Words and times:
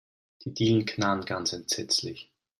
Die 0.45 0.51
Dielen 0.55 0.85
knarren 0.87 1.25
ganz 1.25 1.53
entsetzlich. 1.53 2.31